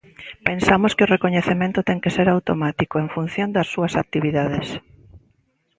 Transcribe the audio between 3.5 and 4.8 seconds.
das súas actividades.